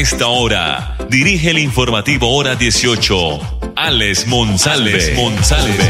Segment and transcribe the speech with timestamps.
[0.00, 3.14] Esta hora, dirige el informativo Hora 18,
[3.76, 5.14] Alex Monsalve.
[5.14, 5.84] Monsalve.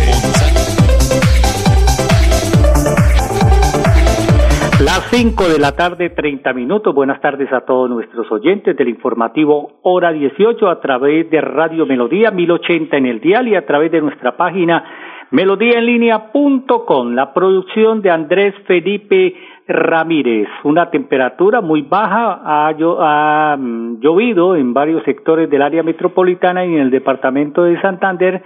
[4.85, 6.93] Las 5 de la tarde, 30 minutos.
[6.93, 12.33] Buenas tardes a todos nuestros oyentes del informativo Hora 18 a través de Radio Melodía
[12.33, 14.83] 1080 en el dial y a través de nuestra página
[15.31, 17.13] melodíaenlínea.com.
[17.15, 19.35] La producción de Andrés Felipe
[19.67, 20.49] Ramírez.
[20.65, 26.81] Una temperatura muy baja ha, mm, llovido en varios sectores del área metropolitana y en
[26.81, 28.43] el departamento de Santander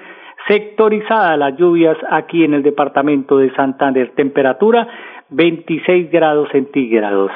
[0.49, 4.13] sectorizada las lluvias aquí en el departamento de Santander.
[4.15, 4.87] Temperatura
[5.31, 7.31] 26 grados centígrados.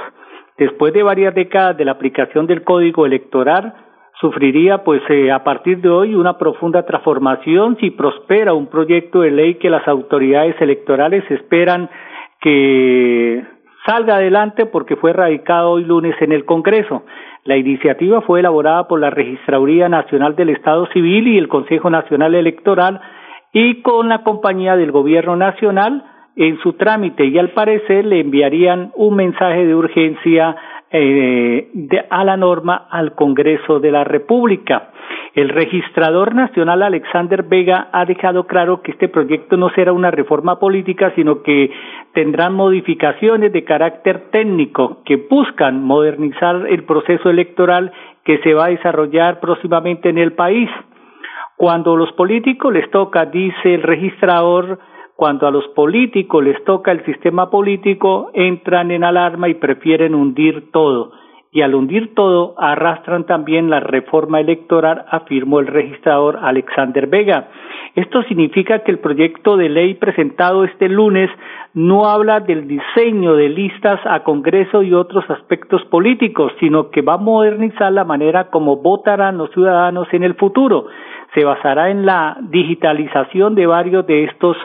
[0.58, 3.74] Después de varias décadas de la aplicación del código electoral,
[4.20, 9.30] sufriría pues eh, a partir de hoy una profunda transformación si prospera un proyecto de
[9.30, 11.88] ley que las autoridades electorales esperan
[12.40, 13.44] que
[13.88, 17.04] salga adelante porque fue radicado hoy lunes en el Congreso.
[17.44, 22.34] La iniciativa fue elaborada por la Registraduría Nacional del Estado Civil y el Consejo Nacional
[22.34, 23.00] Electoral
[23.50, 26.04] y con la compañía del Gobierno Nacional
[26.36, 30.54] en su trámite y al parecer le enviarían un mensaje de urgencia
[30.90, 34.90] eh, de, a la norma al Congreso de la República.
[35.34, 40.58] El registrador nacional Alexander Vega ha dejado claro que este proyecto no será una reforma
[40.58, 41.70] política, sino que
[42.14, 47.92] tendrán modificaciones de carácter técnico que buscan modernizar el proceso electoral
[48.24, 50.70] que se va a desarrollar próximamente en el país.
[51.56, 54.78] Cuando los políticos les toca, dice el registrador,
[55.18, 60.70] cuando a los políticos les toca el sistema político, entran en alarma y prefieren hundir
[60.70, 61.10] todo.
[61.50, 67.48] Y al hundir todo, arrastran también la reforma electoral, afirmó el registrador Alexander Vega.
[67.96, 71.28] Esto significa que el proyecto de ley presentado este lunes
[71.74, 77.14] no habla del diseño de listas a Congreso y otros aspectos políticos, sino que va
[77.14, 80.86] a modernizar la manera como votarán los ciudadanos en el futuro.
[81.34, 84.56] Se basará en la digitalización de varios de estos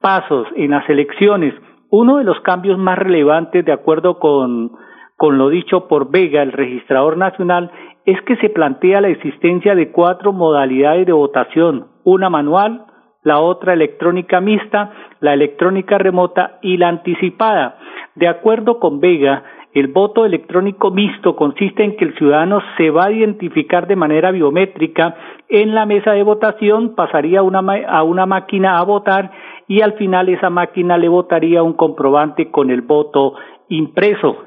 [0.00, 1.54] pasos en las elecciones.
[1.90, 4.72] Uno de los cambios más relevantes, de acuerdo con,
[5.20, 7.70] lo dicho por Vega, el registrador nacional,
[8.04, 12.86] es que se plantea la existencia de cuatro modalidades de votación, una manual,
[13.22, 17.78] la otra electrónica mixta, la electrónica remota y la anticipada.
[18.14, 19.44] De acuerdo con Vega,
[19.74, 24.30] el voto electrónico mixto consiste en que el ciudadano se va a identificar de manera
[24.30, 25.14] biométrica
[25.48, 29.30] en la mesa de votación, pasaría una, a una máquina a votar
[29.68, 33.34] y al final esa máquina le votaría un comprobante con el voto
[33.68, 34.38] impreso.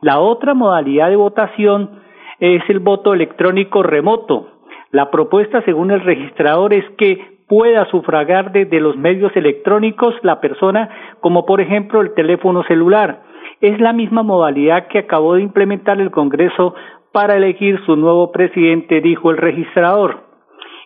[0.00, 2.00] La otra modalidad de votación
[2.38, 4.48] es el voto electrónico remoto.
[4.92, 10.88] La propuesta, según el registrador, es que pueda sufragar desde los medios electrónicos la persona,
[11.20, 13.22] como por ejemplo el teléfono celular.
[13.60, 16.74] Es la misma modalidad que acabó de implementar el Congreso
[17.12, 20.24] para elegir su nuevo presidente, dijo el registrador.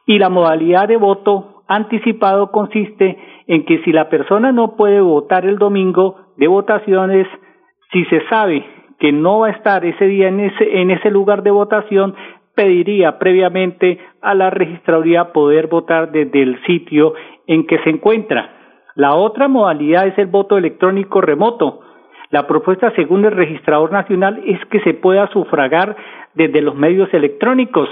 [0.06, 5.46] Y la modalidad de voto anticipado consiste en que si la persona no puede votar
[5.46, 7.26] el domingo de votaciones,
[7.92, 8.64] si se sabe
[8.98, 12.14] que no va a estar ese día en ese, en ese lugar de votación,
[12.54, 17.14] pediría previamente a la registraduría poder votar desde el sitio
[17.46, 18.50] en que se encuentra.
[18.94, 21.80] La otra modalidad es el voto electrónico remoto.
[22.30, 25.96] La propuesta, según el registrador nacional, es que se pueda sufragar
[26.34, 27.88] desde los medios electrónicos.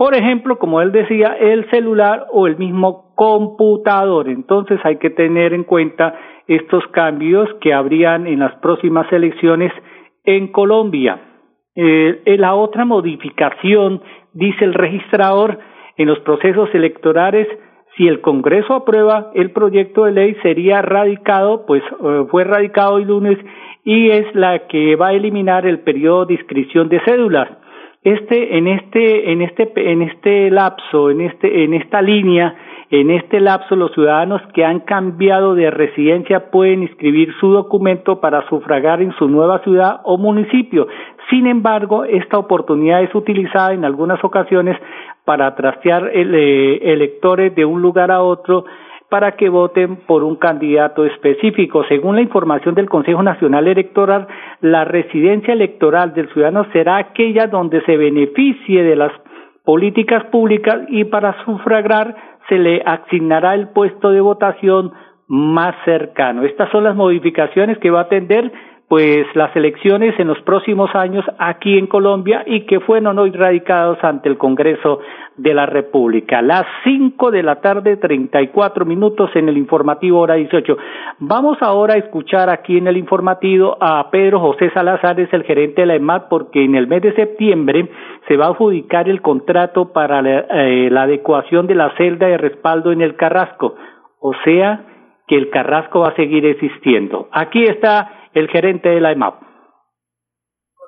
[0.00, 4.30] Por ejemplo, como él decía, el celular o el mismo computador.
[4.30, 9.70] Entonces hay que tener en cuenta estos cambios que habrían en las próximas elecciones
[10.24, 11.20] en Colombia.
[11.76, 14.00] Eh, la otra modificación,
[14.32, 15.58] dice el registrador,
[15.98, 17.46] en los procesos electorales,
[17.98, 23.04] si el Congreso aprueba el proyecto de ley, sería radicado, pues eh, fue radicado hoy
[23.04, 23.36] lunes,
[23.84, 27.50] y es la que va a eliminar el periodo de inscripción de cédulas.
[28.02, 32.54] Este, en este, en este, en este lapso, en este, en esta línea,
[32.90, 38.48] en este lapso los ciudadanos que han cambiado de residencia pueden inscribir su documento para
[38.48, 40.88] sufragar en su nueva ciudad o municipio.
[41.28, 44.78] Sin embargo, esta oportunidad es utilizada en algunas ocasiones
[45.26, 48.64] para trastear eh, electores de un lugar a otro
[49.10, 51.84] para que voten por un candidato específico.
[51.88, 54.28] Según la información del Consejo Nacional Electoral,
[54.60, 59.12] la residencia electoral del ciudadano será aquella donde se beneficie de las
[59.64, 62.14] políticas públicas y para sufragar
[62.48, 64.92] se le asignará el puesto de votación
[65.26, 66.44] más cercano.
[66.44, 68.50] Estas son las modificaciones que va a atender
[68.90, 74.02] pues las elecciones en los próximos años aquí en Colombia y que fueron hoy radicados
[74.02, 74.98] ante el Congreso
[75.36, 76.42] de la República.
[76.42, 80.76] Las cinco de la tarde, treinta y cuatro minutos en el informativo hora dieciocho.
[81.20, 85.82] Vamos ahora a escuchar aquí en el informativo a Pedro José Salazar, es el gerente
[85.82, 87.88] de la EMAT, porque en el mes de septiembre
[88.26, 92.38] se va a adjudicar el contrato para la, eh, la adecuación de la celda de
[92.38, 93.76] respaldo en el Carrasco.
[94.18, 94.84] O sea,
[95.30, 97.28] que el Carrasco va a seguir existiendo.
[97.30, 99.49] Aquí está el gerente de la EMAP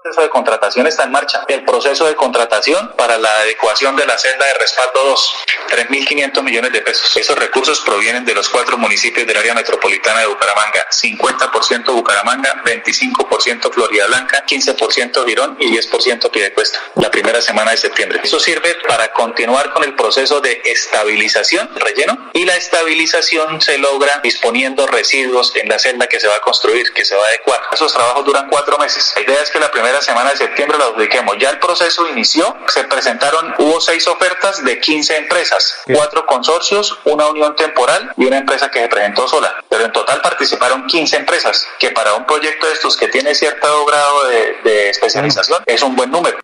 [0.02, 1.44] proceso de contratación está en marcha.
[1.46, 5.34] El proceso de contratación para la adecuación de la celda de respaldo 2,
[5.70, 7.16] 3.500 millones de pesos.
[7.16, 10.87] Esos recursos provienen de los cuatro municipios del área metropolitana de Bucaramanga.
[10.90, 16.81] 50% Bucaramanga, 25% Florida Blanca, 15% Girón y 10% Piedecuesta.
[16.96, 18.20] La primera semana de septiembre.
[18.25, 24.20] Eso sirve para continuar con el proceso de estabilización, relleno, y la estabilización se logra
[24.22, 27.60] disponiendo residuos en la celda que se va a construir, que se va a adecuar.
[27.70, 29.12] Esos trabajos duran cuatro meses.
[29.14, 31.37] La idea es que la primera semana de septiembre la adjudiquemos.
[31.39, 37.27] Ya el proceso inició, se presentaron, hubo seis ofertas de 15 empresas, cuatro consorcios, una
[37.27, 39.55] unión temporal y una empresa que se presentó sola.
[39.69, 43.85] Pero en total participaron 15 empresas, que para un proyecto de estos que tiene cierto
[43.85, 46.39] grado de, de especialización es un buen número.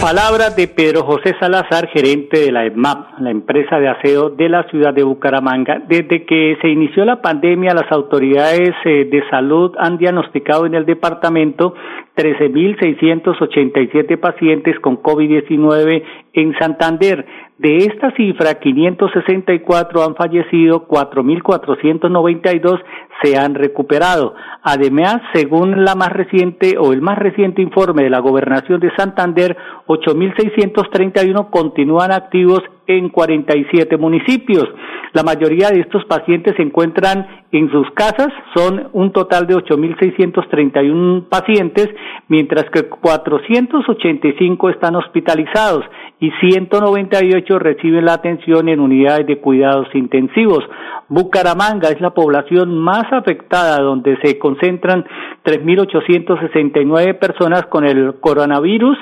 [0.00, 4.62] Palabras de Pedro José Salazar, gerente de la EMAP, la empresa de aseo de la
[4.70, 5.82] ciudad de Bucaramanga.
[5.86, 10.86] Desde que se inició la pandemia, las autoridades eh, de salud han diagnosticado en el
[10.86, 11.74] departamento
[12.16, 16.02] 13.687 pacientes con COVID-19
[16.32, 17.26] en Santander.
[17.60, 22.80] De esta cifra, 564 han fallecido, 4.492
[23.22, 24.34] se han recuperado.
[24.62, 29.58] Además, según la más reciente o el más reciente informe de la Gobernación de Santander,
[29.88, 32.62] 8.631 continúan activos
[32.96, 34.68] en 47 municipios.
[35.12, 41.28] La mayoría de estos pacientes se encuentran en sus casas, son un total de 8.631
[41.28, 41.88] pacientes,
[42.28, 45.84] mientras que 485 están hospitalizados
[46.20, 50.62] y 198 reciben la atención en unidades de cuidados intensivos.
[51.08, 55.04] Bucaramanga es la población más afectada, donde se concentran
[55.44, 58.96] 3.869 personas con el coronavirus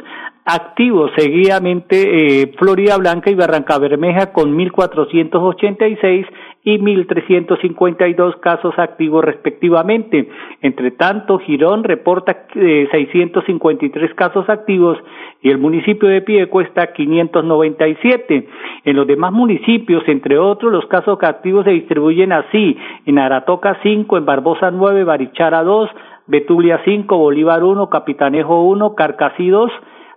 [0.49, 6.27] activos seguidamente eh, Florida Blanca y Barranca Bermeja con 1.486
[6.65, 10.27] y 1.352 casos activos respectivamente.
[10.63, 14.97] Entre tanto, Girón reporta eh, 653 casos activos
[15.43, 18.49] y el municipio de Piedecuesta 597.
[18.85, 22.75] En los demás municipios, entre otros, los casos activos se distribuyen así:
[23.05, 25.91] en Aratoca 5, en Barbosa 9, Barichara 2,
[26.27, 29.71] Betulia 5, Bolívar 1, Capitanejo 1, Carcasí 2,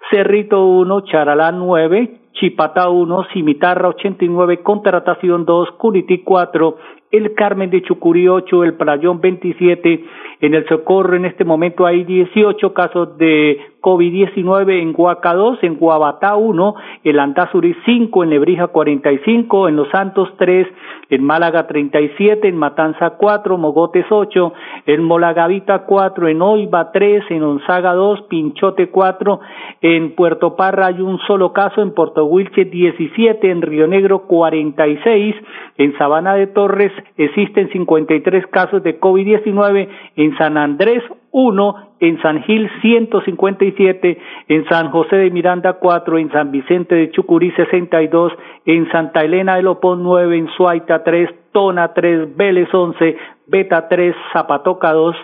[0.09, 6.77] Cerrito 1, Charalá 9, Chipata 1, Cimitarra 89, Contratación 2, Curiti 4,
[7.11, 10.05] El Carmen de Chucurí 8, El Playón 27,
[10.39, 15.75] en el Socorro en este momento hay 18 casos de COVID-19 en Huaca 2, en
[15.75, 20.67] Guabatá 1, en Landazuri 5, en Lebrija 45, en Los Santos 3,
[21.09, 24.53] en Málaga 37, en Matanza 4, Mogotes 8,
[24.85, 29.39] en Molagavita 4, en Oiva 3, en Onzaga 2, Pinchote 4,
[29.81, 35.35] en Puerto Parra hay un solo caso, en Puerto Wilche 17, en Río Negro 46,
[35.77, 42.43] en Sabana de Torres existen 53 casos de COVID-19, en San Andrés 1, en San
[42.43, 44.17] Gil 157,
[44.47, 48.33] en San José de Miranda 4, en San Vicente de Chucurí 62,
[48.65, 53.17] en Santa Elena de Lopón 9, en Suaita 3, Tona 3, Vélez 11,
[53.47, 55.15] Beta 3, Zapatoca 2,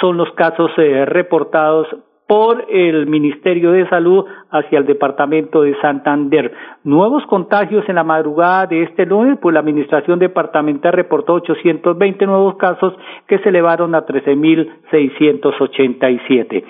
[0.00, 1.86] son los casos eh, reportados
[2.26, 6.52] por el Ministerio de Salud hacia el Departamento de Santander.
[6.84, 12.56] Nuevos contagios en la madrugada de este lunes, pues la Administración Departamental reportó 820 nuevos
[12.56, 12.94] casos
[13.26, 16.64] que se elevaron a 13.687.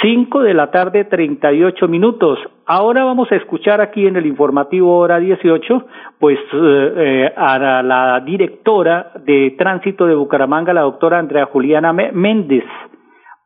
[0.00, 2.38] Cinco de la tarde, 38 minutos.
[2.66, 5.86] Ahora vamos a escuchar aquí en el informativo hora 18,
[6.18, 12.64] pues eh, eh, a la directora de tránsito de Bucaramanga, la doctora Andrea Juliana Méndez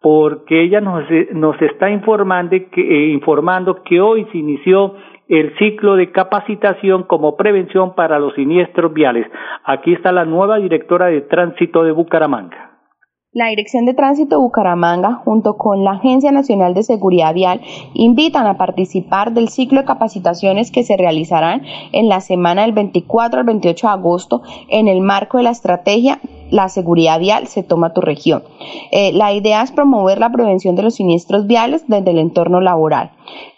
[0.01, 4.95] porque ella nos, nos está informando que, eh, informando que hoy se inició
[5.29, 9.27] el ciclo de capacitación como prevención para los siniestros viales.
[9.65, 12.69] Aquí está la nueva directora de tránsito de Bucaramanga.
[13.31, 17.61] La Dirección de Tránsito Bucaramanga, junto con la Agencia Nacional de Seguridad Vial,
[17.93, 21.61] invitan a participar del ciclo de capacitaciones que se realizarán
[21.93, 26.21] en la semana del 24 al 28 de agosto en el marco de la estrategia
[26.51, 28.43] La seguridad vial se toma tu región.
[28.91, 33.11] Eh, la idea es promover la prevención de los siniestros viales desde el entorno laboral.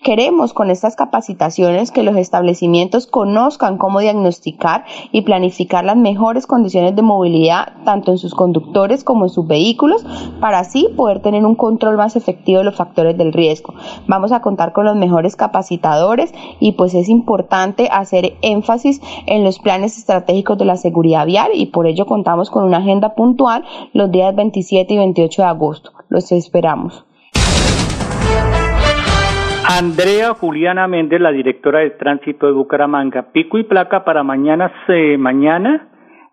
[0.02, 6.96] Queremos con estas capacitaciones que los establecimientos conozcan cómo diagnosticar y planificar las mejores condiciones
[6.96, 10.04] de movilidad tanto en sus conductores como en sus vehículos
[10.40, 13.74] para así poder tener un control más efectivo de los factores del riesgo.
[14.06, 19.58] Vamos a contar con los mejores capacitadores y pues es importante hacer énfasis en los
[19.58, 24.10] planes estratégicos de la seguridad vial y por ello contamos con una agenda puntual los
[24.10, 25.92] días 27 y 28 de agosto.
[26.08, 27.06] Los esperamos.
[29.78, 33.30] Andrea Juliana Méndez, la directora de tránsito de Bucaramanga.
[33.32, 34.72] Pico y placa para mañana,
[35.16, 35.88] mañana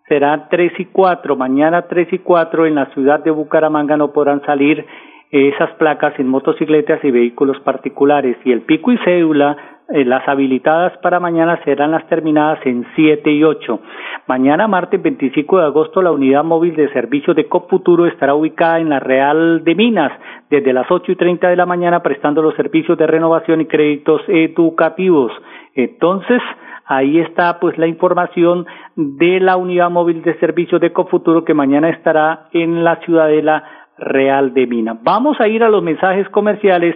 [0.08, 1.36] será tres y cuatro.
[1.36, 4.84] Mañana tres y cuatro en la ciudad de Bucaramanga no podrán salir
[5.30, 8.36] esas placas en motocicletas y vehículos particulares.
[8.44, 9.56] Y el pico y cédula
[9.90, 13.80] eh, las habilitadas para mañana serán las terminadas en 7 y 8.
[14.26, 18.90] Mañana, martes 25 de agosto, la unidad móvil de servicio de Coputuro estará ubicada en
[18.90, 20.12] la Real de Minas
[20.50, 24.20] desde las 8 y 30 de la mañana prestando los servicios de renovación y créditos
[24.28, 25.32] educativos.
[25.74, 26.42] Entonces,
[26.84, 31.88] ahí está pues la información de la unidad móvil de servicio de Coputuro que mañana
[31.88, 33.64] estará en la ciudadela
[33.96, 34.98] Real de Minas.
[35.02, 36.94] Vamos a ir a los mensajes comerciales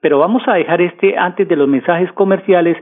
[0.00, 2.76] pero vamos a dejar este antes de los mensajes comerciales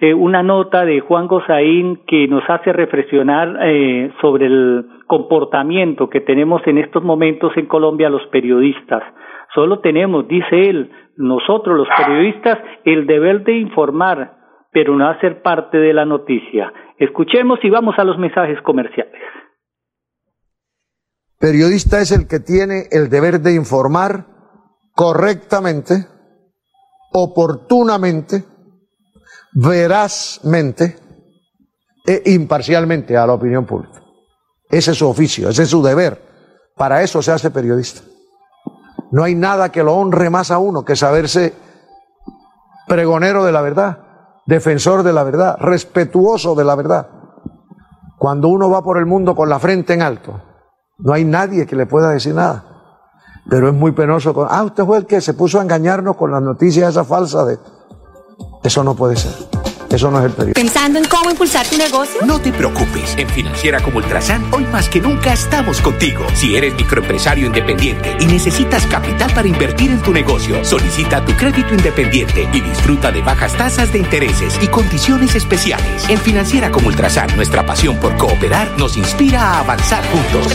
[0.00, 6.20] eh, una nota de Juan Gozaín que nos hace reflexionar eh, sobre el comportamiento que
[6.20, 9.02] tenemos en estos momentos en Colombia los periodistas.
[9.54, 14.36] Solo tenemos, dice él, nosotros los periodistas el deber de informar,
[14.70, 16.72] pero no hacer parte de la noticia.
[16.98, 19.20] Escuchemos y vamos a los mensajes comerciales.
[21.40, 24.26] Periodista es el que tiene el deber de informar
[24.92, 26.17] correctamente
[27.12, 28.44] oportunamente,
[29.52, 30.98] verazmente
[32.06, 34.02] e imparcialmente a la opinión pública.
[34.70, 36.26] Ese es su oficio, ese es su deber.
[36.76, 38.02] Para eso se hace periodista.
[39.10, 41.54] No hay nada que lo honre más a uno que saberse
[42.86, 43.98] pregonero de la verdad,
[44.46, 47.08] defensor de la verdad, respetuoso de la verdad.
[48.18, 50.42] Cuando uno va por el mundo con la frente en alto,
[50.98, 52.67] no hay nadie que le pueda decir nada.
[53.48, 54.34] Pero es muy penoso.
[54.34, 57.44] Con, ah, usted fue el que se puso a engañarnos con las noticias esa falsa
[57.44, 57.58] de...
[58.62, 59.32] Eso no puede ser.
[59.90, 60.62] Eso no es el periodismo.
[60.62, 62.20] ¿Pensando en cómo impulsar tu negocio?
[62.26, 63.14] No te preocupes.
[63.16, 66.26] En Financiera como Ultrasan, hoy más que nunca estamos contigo.
[66.34, 71.72] Si eres microempresario independiente y necesitas capital para invertir en tu negocio, solicita tu crédito
[71.72, 76.06] independiente y disfruta de bajas tasas de intereses y condiciones especiales.
[76.10, 80.54] En Financiera como Ultrasan, nuestra pasión por cooperar nos inspira a avanzar juntos.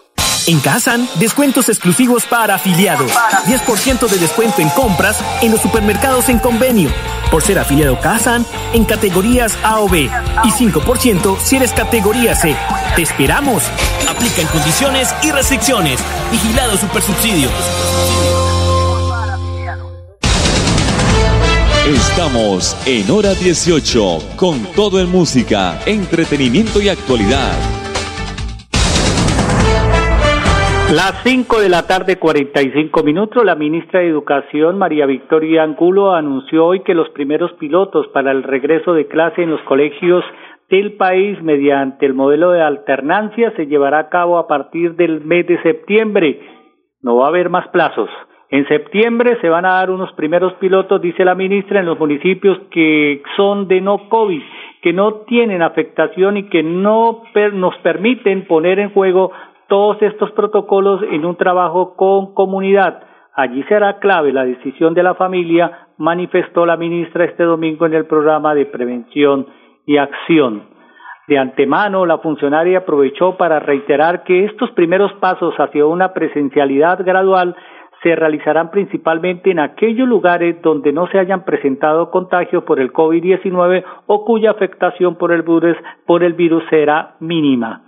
[0.47, 3.11] En Kazan, descuentos exclusivos para afiliados.
[3.11, 6.89] 10% de descuento en compras en los supermercados en convenio.
[7.29, 10.09] Por ser afiliado Kazan en categorías A o B.
[10.43, 12.55] Y 5% si eres categoría C.
[12.95, 13.63] ¡Te esperamos!
[14.09, 15.99] Aplica en condiciones y restricciones.
[16.31, 17.49] Vigilado Supersubsidio.
[21.87, 27.80] Estamos en hora 18 con todo en música, entretenimiento y actualidad.
[30.91, 36.65] Las 5 de la tarde, 45 minutos, la ministra de Educación, María Victoria Angulo, anunció
[36.65, 40.21] hoy que los primeros pilotos para el regreso de clase en los colegios
[40.69, 45.47] del país mediante el modelo de alternancia se llevará a cabo a partir del mes
[45.47, 46.41] de septiembre.
[47.01, 48.09] No va a haber más plazos.
[48.49, 52.59] En septiembre se van a dar unos primeros pilotos, dice la ministra, en los municipios
[52.69, 54.41] que son de no COVID,
[54.81, 59.31] que no tienen afectación y que no nos permiten poner en juego
[59.71, 63.03] todos estos protocolos en un trabajo con comunidad.
[63.33, 68.05] Allí será clave la decisión de la familia, manifestó la ministra este domingo en el
[68.05, 69.47] programa de prevención
[69.85, 70.63] y acción.
[71.29, 77.55] De antemano, la funcionaria aprovechó para reiterar que estos primeros pasos hacia una presencialidad gradual
[78.03, 83.85] se realizarán principalmente en aquellos lugares donde no se hayan presentado contagios por el COVID-19
[84.07, 87.83] o cuya afectación por el virus, por el virus será mínima.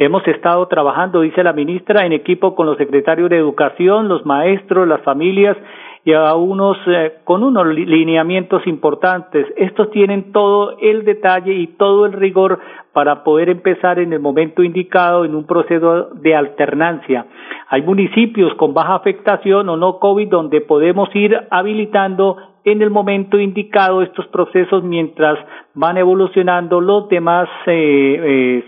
[0.00, 4.86] Hemos estado trabajando, dice la ministra, en equipo con los secretarios de Educación, los maestros,
[4.86, 5.56] las familias
[6.04, 9.44] y a unos eh, con unos lineamientos importantes.
[9.56, 12.60] Estos tienen todo el detalle y todo el rigor
[12.92, 17.26] para poder empezar en el momento indicado en un proceso de alternancia.
[17.68, 23.36] Hay municipios con baja afectación o no COVID donde podemos ir habilitando en el momento
[23.40, 25.38] indicado estos procesos mientras
[25.74, 28.64] van evolucionando los demás eh, eh,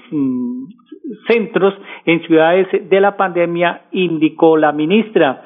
[1.26, 5.42] centros en ciudades de la pandemia, indicó la ministra.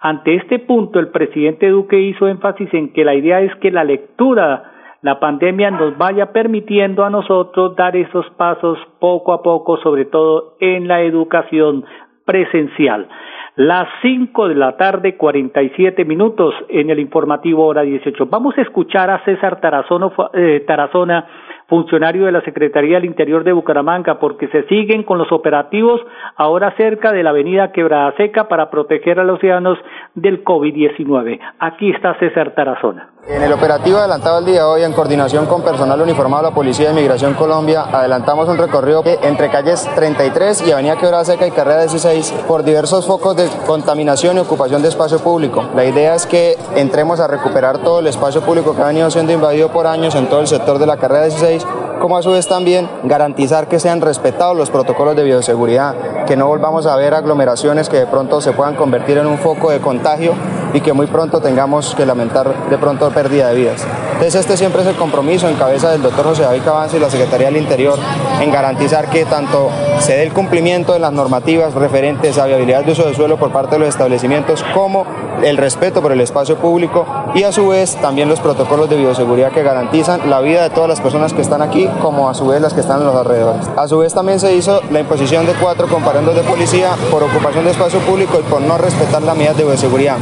[0.00, 3.84] Ante este punto, el presidente Duque hizo énfasis en que la idea es que la
[3.84, 10.04] lectura, la pandemia nos vaya permitiendo a nosotros dar esos pasos poco a poco, sobre
[10.04, 11.84] todo en la educación
[12.24, 13.08] presencial.
[13.56, 18.26] Las cinco de la tarde, cuarenta y siete minutos en el informativo hora dieciocho.
[18.26, 21.26] Vamos a escuchar a César Tarazona, eh, Tarazona
[21.68, 26.00] funcionario de la Secretaría del Interior de Bucaramanga, porque se siguen con los operativos
[26.36, 29.78] ahora cerca de la avenida Quebrada Seca para proteger a los ciudadanos
[30.14, 31.40] del COVID-19.
[31.58, 33.15] Aquí está César Tarazona.
[33.28, 36.54] En el operativo adelantado el día de hoy, en coordinación con personal uniformado de la
[36.54, 41.50] Policía de Inmigración Colombia, adelantamos un recorrido entre calles 33 y Avenida Quebrada Seca y
[41.50, 45.64] Carrera 16 por diversos focos de contaminación y ocupación de espacio público.
[45.74, 49.32] La idea es que entremos a recuperar todo el espacio público que ha venido siendo
[49.32, 51.66] invadido por años en todo el sector de la Carrera 16
[52.00, 56.46] como a su vez también garantizar que sean respetados los protocolos de bioseguridad, que no
[56.46, 60.34] volvamos a ver aglomeraciones que de pronto se puedan convertir en un foco de contagio
[60.72, 63.86] y que muy pronto tengamos que lamentar de pronto pérdida de vidas.
[64.16, 67.10] Entonces este siempre es el compromiso en cabeza del doctor José David Cabanza y la
[67.10, 67.98] Secretaría del Interior
[68.40, 72.92] en garantizar que tanto se dé el cumplimiento de las normativas referentes a viabilidad de
[72.92, 75.04] uso de suelo por parte de los establecimientos como
[75.42, 79.52] el respeto por el espacio público y a su vez también los protocolos de bioseguridad
[79.52, 82.62] que garantizan la vida de todas las personas que están aquí como a su vez
[82.62, 83.68] las que están en los alrededores.
[83.76, 87.66] A su vez también se hizo la imposición de cuatro comparendos de policía por ocupación
[87.66, 90.16] de espacio público y por no respetar las medidas de bioseguridad.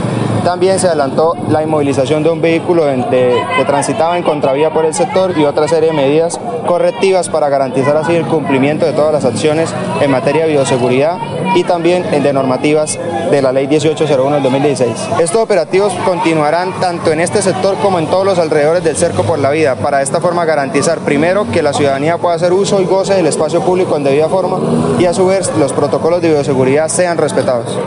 [0.44, 5.32] También se adelantó la inmovilización de un vehículo que transitaba en contravía por el sector
[5.38, 9.72] y otra serie de medidas correctivas para garantizar así el cumplimiento de todas las acciones
[10.02, 11.16] en materia de bioseguridad
[11.54, 12.98] y también de normativas
[13.30, 14.90] de la Ley 1801 del 2016.
[15.18, 19.38] Estos operativos continuarán tanto en este sector como en todos los alrededores del cerco por
[19.38, 22.84] la vida, para de esta forma garantizar primero que la ciudadanía pueda hacer uso y
[22.84, 24.58] goce del espacio público en debida forma
[24.98, 27.78] y a su vez los protocolos de bioseguridad sean respetados.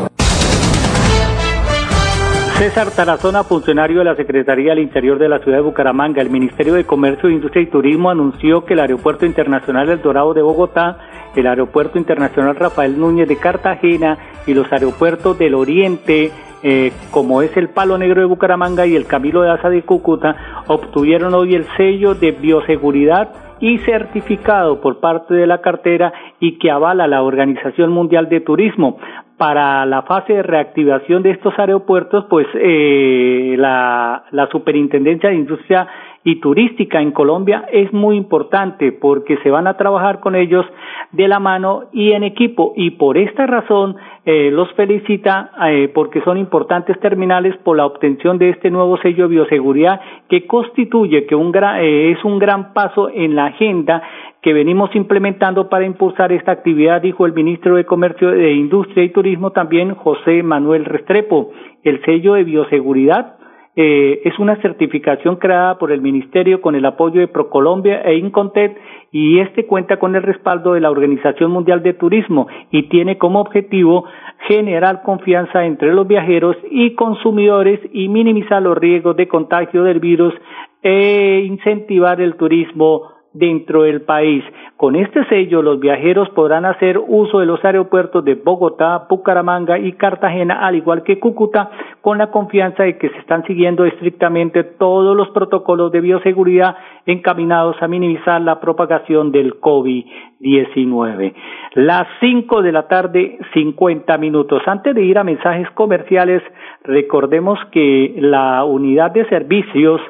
[2.58, 6.74] César Tarazona, funcionario de la Secretaría del Interior de la ciudad de Bucaramanga, el Ministerio
[6.74, 10.98] de Comercio, Industria y Turismo anunció que el Aeropuerto Internacional El Dorado de Bogotá,
[11.36, 14.18] el Aeropuerto Internacional Rafael Núñez de Cartagena
[14.48, 16.32] y los aeropuertos del Oriente,
[16.64, 20.64] eh, como es el Palo Negro de Bucaramanga y el Camilo de Asa de Cúcuta,
[20.66, 26.72] obtuvieron hoy el sello de bioseguridad y certificado por parte de la cartera y que
[26.72, 28.98] avala la Organización Mundial de Turismo.
[29.38, 35.88] Para la fase de reactivación de estos aeropuertos, pues eh, la, la Superintendencia de Industria
[36.24, 40.66] y turística en Colombia es muy importante porque se van a trabajar con ellos
[41.12, 42.74] de la mano y en equipo.
[42.76, 43.96] Y por esta razón
[44.30, 49.24] eh, los felicita eh, porque son importantes terminales por la obtención de este nuevo sello
[49.24, 54.04] de bioseguridad que constituye que un gran, eh, es un gran paso en la agenda
[54.42, 59.14] que venimos implementando para impulsar esta actividad, dijo el ministro de Comercio, de Industria y
[59.14, 61.54] Turismo también, José Manuel Restrepo.
[61.84, 63.37] El sello de bioseguridad
[63.80, 68.76] eh, es una certificación creada por el Ministerio con el apoyo de Procolombia e Incontet
[69.12, 73.40] y este cuenta con el respaldo de la Organización Mundial de Turismo y tiene como
[73.40, 74.06] objetivo
[74.48, 80.34] generar confianza entre los viajeros y consumidores y minimizar los riesgos de contagio del virus
[80.82, 84.44] e incentivar el turismo dentro del país.
[84.78, 89.94] Con este sello, los viajeros podrán hacer uso de los aeropuertos de Bogotá, Bucaramanga y
[89.94, 91.70] Cartagena, al igual que Cúcuta,
[92.02, 97.76] con la confianza de que se están siguiendo estrictamente todos los protocolos de bioseguridad encaminados
[97.82, 101.34] a minimizar la propagación del COVID-19.
[101.74, 104.62] Las cinco de la tarde, cincuenta minutos.
[104.66, 106.44] Antes de ir a mensajes comerciales,
[106.84, 110.02] recordemos que la unidad de servicios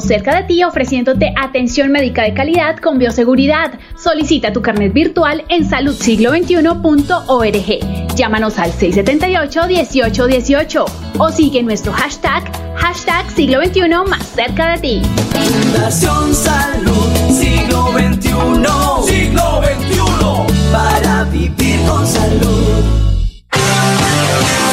[0.00, 3.78] Cerca de ti ofreciéndote atención médica de calidad con bioseguridad.
[3.94, 8.16] Solicita tu carnet virtual en saludsiglo21.org.
[8.16, 10.84] Llámanos al 678-1818
[11.18, 15.02] o sigue nuestro hashtag, hashtag siglo XXI más cerca de ti.
[15.34, 18.30] Fundación Salud Siglo XXI.
[19.06, 20.72] Siglo XXI.
[20.72, 23.15] Para vivir con salud.